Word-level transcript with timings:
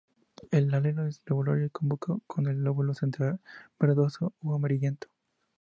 El 0.49 0.71
labelo 0.71 1.05
es 1.05 1.21
lobulado 1.27 1.63
y 1.63 1.69
cóncavo 1.69 2.23
con 2.25 2.47
el 2.47 2.63
lóbulo 2.63 2.95
central 2.95 3.39
verdoso 3.79 4.33
o 4.41 4.55
amarillento. 4.55 5.09